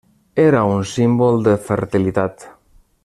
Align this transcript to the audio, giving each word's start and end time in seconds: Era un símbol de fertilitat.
Era 0.43 0.61
un 0.77 0.81
símbol 0.93 1.37
de 1.49 1.53
fertilitat. 1.69 2.51